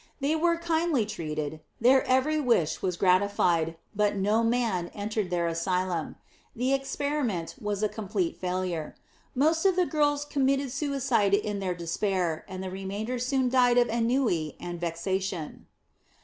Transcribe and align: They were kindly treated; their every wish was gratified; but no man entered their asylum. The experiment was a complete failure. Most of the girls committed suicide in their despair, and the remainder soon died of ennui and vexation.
They 0.19 0.35
were 0.35 0.57
kindly 0.57 1.05
treated; 1.05 1.59
their 1.79 2.03
every 2.07 2.39
wish 2.41 2.81
was 2.81 2.97
gratified; 2.97 3.75
but 3.95 4.15
no 4.15 4.41
man 4.41 4.87
entered 4.95 5.29
their 5.29 5.45
asylum. 5.45 6.15
The 6.55 6.73
experiment 6.73 7.53
was 7.61 7.83
a 7.83 7.87
complete 7.87 8.35
failure. 8.35 8.95
Most 9.35 9.63
of 9.63 9.75
the 9.75 9.85
girls 9.85 10.25
committed 10.25 10.71
suicide 10.71 11.35
in 11.35 11.59
their 11.59 11.75
despair, 11.75 12.45
and 12.47 12.63
the 12.63 12.71
remainder 12.71 13.19
soon 13.19 13.47
died 13.47 13.77
of 13.77 13.89
ennui 13.89 14.55
and 14.59 14.81
vexation. 14.81 15.67